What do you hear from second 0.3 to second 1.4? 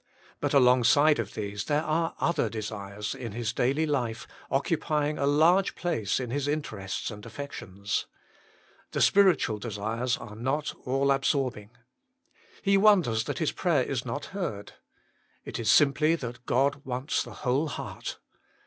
But alongside of